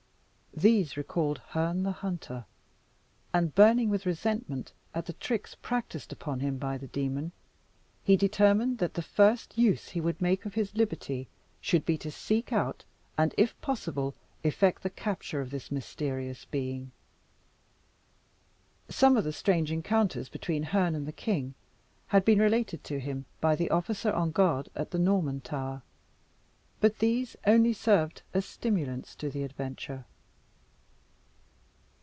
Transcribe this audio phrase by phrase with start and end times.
[0.53, 2.45] These recalled Herne the Hunter;
[3.33, 7.31] and burning with resentment at the tricks practised upon him by the demon,
[8.03, 11.29] he determined that the first use he would make of his liberty
[11.61, 12.83] should be to seek out,
[13.17, 16.91] and, if possible, effect the capture of this mysterious being.
[18.89, 21.55] Some of the strange encounters between Herne and the king
[22.07, 25.81] had been related to him by the officer on guard at the Norman Tower
[26.81, 30.03] but these only served as stimulants to the adventure.